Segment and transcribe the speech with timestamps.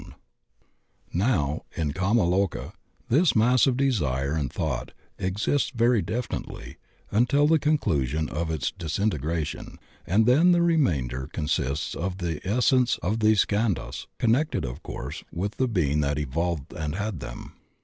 [1.13, 2.73] THE SKANDHAS IN KAMA LOKA 103 Now in kama loka
[3.09, 6.77] this mass of desire and thought exists very definitely
[7.11, 9.77] until the conclusion of its disin tegration,
[10.07, 15.23] and then the remainder consists of the es sence of these skandhas, connected, of course,
[15.31, 17.53] with the being that evolved and had them.